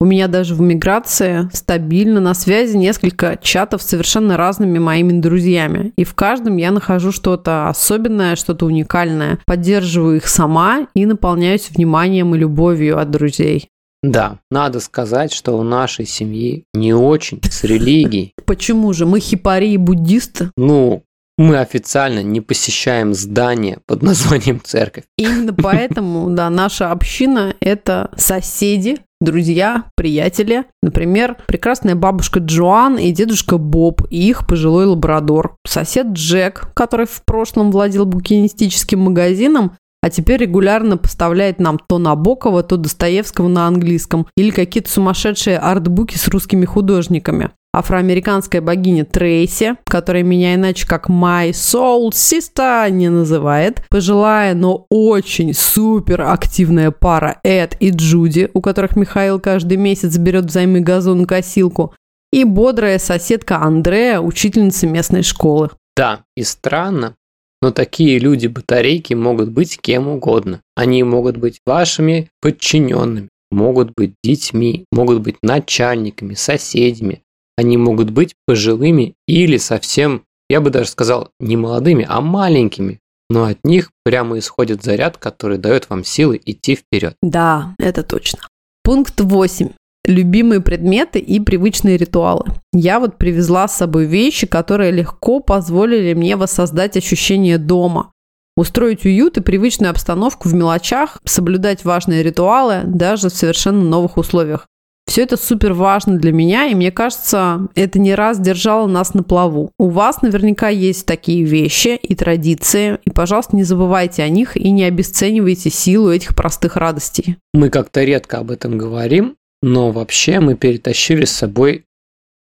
У 0.00 0.04
меня 0.04 0.26
даже 0.26 0.54
в 0.54 0.60
миграции 0.60 1.48
стабильно 1.52 2.20
на 2.20 2.34
связи 2.34 2.76
несколько 2.76 3.38
чатов 3.40 3.82
с 3.82 3.86
совершенно 3.86 4.36
разными 4.36 4.78
моими 4.78 5.20
друзьями. 5.20 5.92
И 5.96 6.04
в 6.04 6.14
каждом 6.14 6.56
я 6.56 6.70
нахожу 6.70 7.12
что-то 7.12 7.68
особенное, 7.68 8.36
что-то 8.36 8.66
уникальное. 8.66 9.38
Поддерживаю 9.46 10.16
их 10.16 10.28
сама 10.28 10.86
и 10.94 11.06
наполняюсь 11.06 11.70
вниманием 11.70 12.34
и 12.34 12.38
любовью 12.38 12.98
от 12.98 13.10
друзей. 13.10 13.70
Да, 14.02 14.38
надо 14.50 14.80
сказать, 14.80 15.32
что 15.32 15.58
у 15.58 15.62
нашей 15.62 16.06
семьи 16.06 16.64
не 16.74 16.94
очень 16.94 17.40
с 17.42 17.64
религией. 17.64 18.32
Почему 18.46 18.92
же? 18.92 19.06
Мы 19.06 19.20
хипари 19.20 19.72
и 19.72 19.76
буддисты? 19.78 20.50
Ну, 20.56 21.02
мы 21.38 21.58
официально 21.58 22.22
не 22.22 22.40
посещаем 22.40 23.14
здание 23.14 23.78
под 23.86 24.02
названием 24.02 24.60
церковь. 24.62 25.04
Именно 25.16 25.52
поэтому, 25.52 26.30
да, 26.30 26.48
наша 26.50 26.90
община– 26.90 27.54
это 27.60 28.10
соседи, 28.16 28.98
друзья, 29.20 29.84
приятели. 29.96 30.64
Например, 30.82 31.36
прекрасная 31.46 31.94
бабушка 31.94 32.40
Джоан 32.40 32.96
и 32.98 33.12
дедушка 33.12 33.58
Боб 33.58 34.02
и 34.10 34.28
их 34.28 34.46
пожилой 34.46 34.86
лабрадор. 34.86 35.56
Сосед 35.66 36.08
Джек, 36.08 36.68
который 36.74 37.06
в 37.06 37.22
прошлом 37.24 37.70
владел 37.70 38.06
букинистическим 38.06 39.00
магазином, 39.00 39.72
а 40.02 40.10
теперь 40.10 40.40
регулярно 40.42 40.96
поставляет 40.96 41.58
нам 41.58 41.78
то 41.78 41.98
Набокова, 41.98 42.62
то 42.62 42.76
Достоевского 42.76 43.48
на 43.48 43.66
английском 43.66 44.26
или 44.36 44.50
какие-то 44.50 44.90
сумасшедшие 44.90 45.58
артбуки 45.58 46.16
с 46.16 46.28
русскими 46.28 46.64
художниками 46.64 47.50
афроамериканская 47.78 48.60
богиня 48.60 49.04
Трейси, 49.04 49.76
которая 49.84 50.22
меня 50.22 50.54
иначе 50.54 50.86
как 50.86 51.08
My 51.08 51.50
Soul 51.50 52.10
Sister 52.10 52.90
не 52.90 53.08
называет, 53.08 53.82
пожилая, 53.90 54.54
но 54.54 54.86
очень 54.90 55.52
супер 55.54 56.22
активная 56.22 56.90
пара 56.90 57.40
Эд 57.44 57.76
и 57.80 57.90
Джуди, 57.90 58.50
у 58.54 58.60
которых 58.60 58.96
Михаил 58.96 59.38
каждый 59.40 59.76
месяц 59.76 60.16
берет 60.16 60.46
взаймы 60.46 60.80
газонокосилку, 60.80 61.94
и 62.32 62.44
бодрая 62.44 62.98
соседка 62.98 63.58
Андрея, 63.58 64.20
учительница 64.20 64.86
местной 64.86 65.22
школы. 65.22 65.70
Да, 65.96 66.24
и 66.36 66.42
странно, 66.42 67.14
но 67.62 67.70
такие 67.70 68.18
люди-батарейки 68.18 69.14
могут 69.14 69.50
быть 69.50 69.80
кем 69.80 70.08
угодно. 70.08 70.60
Они 70.74 71.02
могут 71.02 71.36
быть 71.36 71.60
вашими 71.64 72.28
подчиненными, 72.40 73.28
могут 73.50 73.92
быть 73.96 74.14
детьми, 74.22 74.84
могут 74.92 75.20
быть 75.20 75.36
начальниками, 75.42 76.34
соседями, 76.34 77.22
они 77.56 77.76
могут 77.76 78.10
быть 78.10 78.34
пожилыми 78.46 79.14
или 79.26 79.56
совсем, 79.56 80.24
я 80.48 80.60
бы 80.60 80.70
даже 80.70 80.90
сказал, 80.90 81.30
не 81.40 81.56
молодыми, 81.56 82.06
а 82.08 82.20
маленькими. 82.20 83.00
Но 83.28 83.44
от 83.44 83.58
них 83.64 83.90
прямо 84.04 84.38
исходит 84.38 84.84
заряд, 84.84 85.16
который 85.16 85.58
дает 85.58 85.90
вам 85.90 86.04
силы 86.04 86.40
идти 86.44 86.76
вперед. 86.76 87.16
Да, 87.22 87.74
это 87.78 88.02
точно. 88.02 88.40
Пункт 88.84 89.20
8. 89.20 89.70
Любимые 90.04 90.60
предметы 90.60 91.18
и 91.18 91.40
привычные 91.40 91.96
ритуалы. 91.96 92.44
Я 92.72 93.00
вот 93.00 93.18
привезла 93.18 93.66
с 93.66 93.76
собой 93.76 94.04
вещи, 94.04 94.46
которые 94.46 94.92
легко 94.92 95.40
позволили 95.40 96.14
мне 96.14 96.36
воссоздать 96.36 96.96
ощущение 96.96 97.58
дома. 97.58 98.12
Устроить 98.56 99.04
уют 99.04 99.36
и 99.36 99.42
привычную 99.42 99.90
обстановку 99.90 100.48
в 100.48 100.54
мелочах, 100.54 101.18
соблюдать 101.24 101.84
важные 101.84 102.22
ритуалы 102.22 102.82
даже 102.84 103.28
в 103.28 103.34
совершенно 103.34 103.82
новых 103.82 104.16
условиях. 104.16 104.68
Все 105.16 105.22
это 105.22 105.38
супер 105.38 105.72
важно 105.72 106.18
для 106.18 106.30
меня, 106.30 106.66
и 106.66 106.74
мне 106.74 106.92
кажется, 106.92 107.68
это 107.74 107.98
не 107.98 108.14
раз 108.14 108.38
держало 108.38 108.86
нас 108.86 109.14
на 109.14 109.22
плаву. 109.22 109.70
У 109.78 109.88
вас 109.88 110.20
наверняка 110.20 110.68
есть 110.68 111.06
такие 111.06 111.42
вещи 111.42 111.98
и 112.02 112.14
традиции, 112.14 112.98
и, 113.02 113.08
пожалуйста, 113.08 113.56
не 113.56 113.62
забывайте 113.62 114.22
о 114.22 114.28
них 114.28 114.58
и 114.58 114.70
не 114.70 114.84
обесценивайте 114.84 115.70
силу 115.70 116.10
этих 116.10 116.36
простых 116.36 116.76
радостей. 116.76 117.38
Мы 117.54 117.70
как-то 117.70 118.04
редко 118.04 118.40
об 118.40 118.50
этом 118.50 118.76
говорим, 118.76 119.36
но 119.62 119.90
вообще 119.90 120.38
мы 120.40 120.54
перетащили 120.54 121.24
с 121.24 121.32
собой 121.32 121.85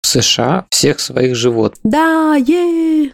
США 0.09 0.65
всех 0.69 0.99
своих 0.99 1.35
животных. 1.35 1.79
Да, 1.89 2.35
е 2.35 3.11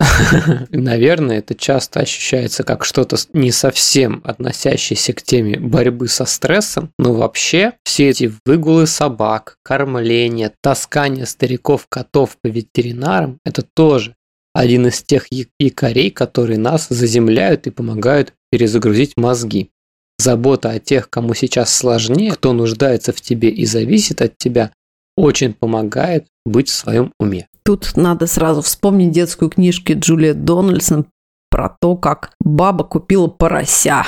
Наверное, 0.72 1.40
это 1.40 1.56
часто 1.56 2.02
ощущается 2.02 2.64
как 2.64 2.86
что-то 2.86 3.18
не 3.34 3.52
совсем 3.52 4.22
относящееся 4.24 5.14
к 5.14 5.22
теме 5.22 5.60
борьбы 5.60 6.08
со 6.08 6.26
стрессом, 6.26 6.92
но 6.98 7.14
вообще 7.14 7.74
все 7.84 8.10
эти 8.10 8.32
выгулы 8.46 8.88
собак, 8.88 9.58
кормление, 9.64 10.52
таскание 10.62 11.26
стариков 11.26 11.88
котов 11.90 12.38
по 12.42 12.48
ветеринарам– 12.48 13.40
это 13.46 13.62
тоже 13.62 14.16
один 14.54 14.88
из 14.88 15.04
тех 15.04 15.28
якорей, 15.60 16.12
которые 16.12 16.58
нас 16.58 16.88
заземляют 16.90 17.68
и 17.68 17.72
помогают 17.72 18.34
перезагрузить 18.52 19.14
мозги. 19.18 19.70
Забота 20.18 20.70
о 20.70 20.80
тех, 20.80 21.10
кому 21.10 21.34
сейчас 21.34 21.76
сложнее, 21.76 22.32
кто 22.32 22.54
нуждается 22.54 23.12
в 23.12 23.20
тебе 23.20 23.50
и 23.50 23.66
зависит 23.66 24.22
от 24.22 24.38
тебя, 24.38 24.72
очень 25.18 25.54
помогает 25.54 26.26
быть 26.46 26.70
в 26.70 26.74
своем 26.74 27.12
уме. 27.20 27.48
Тут 27.64 27.94
надо 27.96 28.28
сразу 28.28 28.62
вспомнить 28.62 29.12
детскую 29.12 29.50
книжку 29.50 29.94
Джулиет 29.94 30.46
Дональдсон 30.46 31.08
про 31.56 31.70
то, 31.80 31.96
как 31.96 32.32
баба 32.42 32.84
купила 32.84 33.28
порося. 33.28 34.04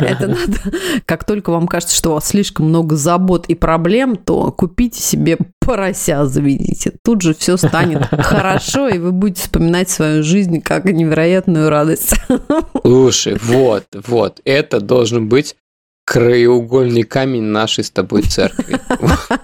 Это 0.00 0.28
надо, 0.28 0.58
как 1.06 1.24
только 1.24 1.50
вам 1.50 1.66
кажется, 1.66 1.96
что 1.96 2.10
у 2.10 2.14
вас 2.14 2.28
слишком 2.28 2.68
много 2.68 2.96
забот 2.96 3.46
и 3.46 3.54
проблем, 3.54 4.16
то 4.16 4.52
купите 4.52 5.00
себе 5.00 5.38
порося, 5.58 6.26
заведите. 6.26 6.92
Тут 7.02 7.22
же 7.22 7.34
все 7.34 7.56
станет 7.56 8.06
хорошо, 8.10 8.88
и 8.88 8.98
вы 8.98 9.10
будете 9.10 9.42
вспоминать 9.42 9.88
свою 9.88 10.22
жизнь 10.22 10.60
как 10.60 10.84
невероятную 10.84 11.70
радость. 11.70 12.14
Слушай, 12.82 13.38
вот, 13.42 13.84
вот, 14.06 14.40
это 14.44 14.80
должен 14.80 15.28
быть 15.28 15.56
краеугольный 16.04 17.04
камень 17.04 17.42
нашей 17.42 17.84
с 17.84 17.90
тобой 17.90 18.22
церкви. 18.22 18.80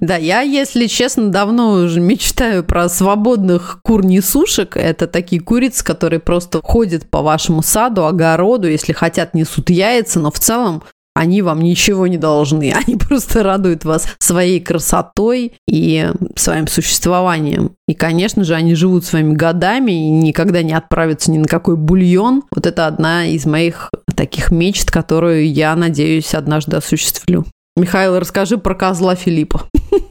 Да, 0.00 0.16
я, 0.16 0.40
если 0.40 0.86
честно, 0.86 1.30
давно 1.30 1.72
уже 1.72 2.00
мечтаю 2.00 2.64
про 2.64 2.88
свободных 2.88 3.80
кур-несушек. 3.82 4.76
Это 4.76 5.06
такие 5.06 5.40
курицы, 5.42 5.84
которые 5.84 6.20
просто 6.20 6.60
ходят 6.62 7.10
по 7.10 7.20
вашему 7.20 7.62
саду, 7.62 8.06
огороду, 8.06 8.68
если 8.68 8.92
хотят, 8.92 9.34
несут 9.34 9.70
яйца, 9.70 10.18
но 10.18 10.30
в 10.30 10.38
целом 10.38 10.82
они 11.14 11.42
вам 11.42 11.60
ничего 11.60 12.06
не 12.06 12.16
должны. 12.18 12.72
Они 12.86 12.96
просто 12.96 13.42
радуют 13.42 13.84
вас 13.84 14.08
своей 14.18 14.60
красотой 14.60 15.52
и 15.68 16.10
своим 16.36 16.66
существованием. 16.66 17.72
И, 17.86 17.94
конечно 17.94 18.44
же, 18.44 18.54
они 18.54 18.74
живут 18.74 19.04
своими 19.04 19.34
годами 19.34 19.92
и 19.92 20.10
никогда 20.10 20.62
не 20.62 20.72
отправятся 20.72 21.30
ни 21.30 21.38
на 21.38 21.46
какой 21.46 21.76
бульон. 21.76 22.42
Вот 22.54 22.66
это 22.66 22.86
одна 22.86 23.26
из 23.26 23.44
моих 23.44 23.90
таких 24.16 24.50
мечт, 24.50 24.90
которую 24.90 25.52
я 25.52 25.74
надеюсь 25.76 26.34
однажды 26.34 26.76
осуществлю. 26.76 27.44
Михаил, 27.76 28.18
расскажи 28.18 28.58
про 28.58 28.74
козла 28.74 29.14
Филиппа. 29.14 29.62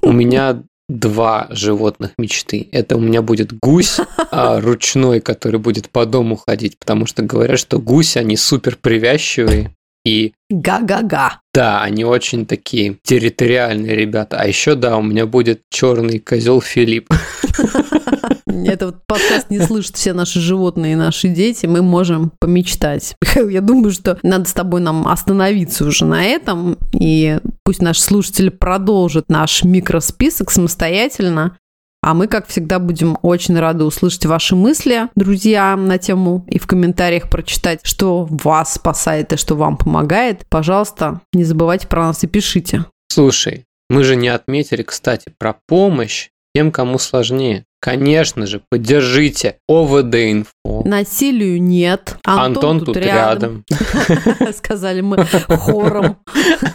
У 0.01 0.11
меня 0.11 0.63
два 0.89 1.47
животных 1.49 2.11
мечты. 2.17 2.67
Это 2.71 2.97
у 2.97 2.99
меня 2.99 3.21
будет 3.21 3.57
гусь 3.57 3.99
а, 4.31 4.59
ручной, 4.61 5.21
который 5.21 5.59
будет 5.59 5.89
по 5.89 6.05
дому 6.05 6.35
ходить, 6.35 6.77
потому 6.77 7.05
что 7.05 7.23
говорят, 7.23 7.59
что 7.59 7.79
гуси, 7.79 8.17
они 8.17 8.35
супер 8.35 8.77
привязчивые, 8.79 9.73
И 10.03 10.33
Га-га-га. 10.49 11.39
да, 11.53 11.81
они 11.81 12.03
очень 12.03 12.45
такие 12.45 12.97
территориальные 13.03 13.95
ребята. 13.95 14.37
А 14.39 14.47
еще, 14.47 14.75
да, 14.75 14.97
у 14.97 15.01
меня 15.01 15.25
будет 15.25 15.61
черный 15.69 16.19
козел 16.19 16.59
Филипп. 16.59 17.09
Это 18.65 18.87
вот 18.87 19.05
подкаст 19.05 19.49
не 19.49 19.59
слышат 19.59 19.95
все 19.95 20.13
наши 20.13 20.39
животные 20.39 20.93
и 20.93 20.95
наши 20.95 21.27
дети, 21.29 21.65
мы 21.65 21.81
можем 21.81 22.31
помечтать. 22.39 23.15
Михаил, 23.21 23.49
я 23.49 23.61
думаю, 23.61 23.91
что 23.91 24.17
надо 24.23 24.47
с 24.47 24.53
тобой 24.53 24.81
нам 24.81 25.07
остановиться 25.07 25.85
уже 25.85 26.05
на 26.05 26.23
этом, 26.23 26.77
и 26.93 27.39
пусть 27.63 27.81
наши 27.81 28.01
слушатели 28.01 28.49
продолжат 28.49 29.29
наш 29.29 29.63
микросписок 29.63 30.51
самостоятельно, 30.51 31.57
а 32.01 32.13
мы, 32.13 32.27
как 32.27 32.47
всегда, 32.47 32.79
будем 32.79 33.17
очень 33.21 33.57
рады 33.57 33.83
услышать 33.83 34.25
ваши 34.25 34.55
мысли, 34.55 35.07
друзья, 35.15 35.75
на 35.75 35.97
тему 35.97 36.45
и 36.49 36.57
в 36.57 36.65
комментариях 36.65 37.29
прочитать, 37.29 37.81
что 37.83 38.27
вас 38.29 38.73
спасает 38.73 39.33
и 39.33 39.37
что 39.37 39.55
вам 39.55 39.77
помогает. 39.77 40.45
Пожалуйста, 40.49 41.21
не 41.33 41.43
забывайте 41.43 41.87
про 41.87 42.07
нас 42.07 42.23
и 42.23 42.27
пишите. 42.27 42.85
Слушай, 43.07 43.65
мы 43.89 44.03
же 44.03 44.15
не 44.15 44.29
отметили, 44.29 44.83
кстати, 44.83 45.33
про 45.37 45.55
помощь 45.67 46.29
тем, 46.55 46.71
кому 46.71 46.97
сложнее. 46.97 47.65
Конечно 47.81 48.45
же, 48.45 48.61
поддержите 48.69 49.57
ОВД-инфо. 49.67 50.83
Насилию 50.85 51.59
нет. 51.59 52.15
Антон, 52.23 52.85
тут 52.85 52.95
рядом. 52.95 53.65
Сказали 54.55 55.01
мы 55.01 55.25
хором. 55.25 56.17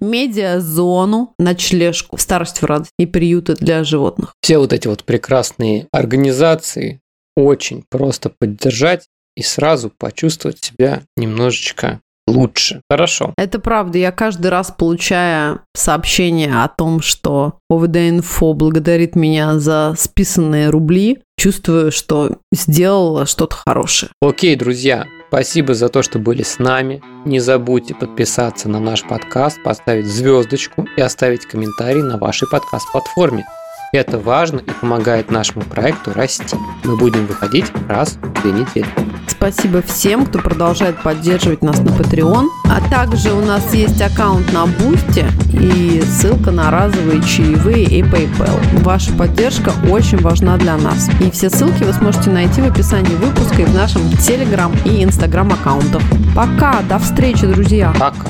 Медиазону, 0.00 1.34
ночлежку, 1.40 2.18
старость 2.18 2.62
в 2.62 2.66
радость 2.66 2.92
и 3.00 3.06
приюты 3.06 3.56
для 3.56 3.82
животных. 3.82 4.34
Все 4.40 4.58
вот 4.58 4.72
эти 4.72 4.86
вот 4.86 5.02
прекрасные 5.02 5.88
организации 5.92 7.00
очень 7.34 7.84
просто 7.90 8.30
поддержать 8.30 9.06
и 9.36 9.42
сразу 9.42 9.90
почувствовать 9.90 10.62
себя 10.62 11.02
немножечко 11.16 12.00
лучше. 12.26 12.80
Хорошо. 12.90 13.32
Это 13.36 13.58
правда. 13.58 13.98
Я 13.98 14.12
каждый 14.12 14.48
раз, 14.48 14.72
получая 14.76 15.60
сообщение 15.74 16.62
о 16.62 16.68
том, 16.68 17.00
что 17.00 17.58
ОВД-инфо 17.70 18.52
благодарит 18.54 19.16
меня 19.16 19.58
за 19.58 19.94
списанные 19.96 20.70
рубли, 20.70 21.20
чувствую, 21.38 21.92
что 21.92 22.38
сделала 22.52 23.26
что-то 23.26 23.56
хорошее. 23.56 24.10
Окей, 24.20 24.56
друзья, 24.56 25.06
спасибо 25.28 25.74
за 25.74 25.88
то, 25.88 26.02
что 26.02 26.18
были 26.18 26.42
с 26.42 26.58
нами. 26.58 27.02
Не 27.24 27.40
забудьте 27.40 27.94
подписаться 27.94 28.68
на 28.68 28.80
наш 28.80 29.02
подкаст, 29.04 29.62
поставить 29.62 30.06
звездочку 30.06 30.86
и 30.96 31.00
оставить 31.00 31.46
комментарий 31.46 32.02
на 32.02 32.18
вашей 32.18 32.48
подкаст-платформе. 32.48 33.46
Это 33.92 34.18
важно 34.18 34.58
и 34.58 34.70
помогает 34.80 35.30
нашему 35.30 35.64
проекту 35.64 36.12
расти. 36.12 36.56
Мы 36.84 36.96
будем 36.96 37.26
выходить 37.26 37.66
раз 37.88 38.18
в 38.20 38.42
две 38.42 38.52
недели. 38.52 39.15
Спасибо 39.48 39.80
всем, 39.80 40.26
кто 40.26 40.40
продолжает 40.40 41.00
поддерживать 41.04 41.62
нас 41.62 41.78
на 41.78 41.90
Patreon. 41.90 42.48
А 42.64 42.80
также 42.90 43.32
у 43.32 43.40
нас 43.40 43.72
есть 43.72 44.02
аккаунт 44.02 44.52
на 44.52 44.66
Boosty 44.66 45.24
и 45.52 46.02
ссылка 46.02 46.50
на 46.50 46.68
разовые 46.72 47.22
чаевые 47.22 47.84
и 47.84 48.02
PayPal. 48.02 48.82
Ваша 48.82 49.12
поддержка 49.12 49.72
очень 49.88 50.18
важна 50.18 50.56
для 50.56 50.76
нас. 50.76 51.08
И 51.20 51.30
все 51.30 51.48
ссылки 51.48 51.84
вы 51.84 51.92
сможете 51.92 52.30
найти 52.30 52.60
в 52.60 52.66
описании 52.66 53.14
выпуска 53.14 53.62
и 53.62 53.64
в 53.66 53.72
нашем 53.72 54.02
Telegram 54.14 54.76
и 54.84 55.04
Instagram 55.04 55.52
аккаунтах. 55.52 56.02
Пока, 56.34 56.82
до 56.82 56.98
встречи, 56.98 57.46
друзья! 57.46 57.94
Пока. 58.00 58.26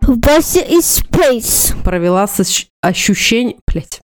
В 0.00 0.16
базе 0.16 0.64
is 0.64 1.04
space. 1.10 1.76
Провела 1.82 2.26
с 2.26 2.40
ощ- 2.40 2.68
ощущением... 2.80 3.58
Блять. 3.66 4.00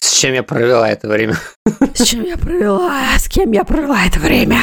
С 0.00 0.18
чем 0.18 0.34
я 0.34 0.42
провела 0.42 0.88
это 0.88 1.08
время? 1.08 1.36
С 1.94 2.04
чем 2.04 2.24
я 2.24 2.36
провела? 2.36 3.18
С 3.18 3.28
кем 3.28 3.52
я 3.52 3.64
провела 3.64 4.04
это 4.04 4.18
время? 4.18 4.58